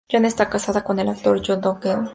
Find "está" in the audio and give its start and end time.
0.25-0.49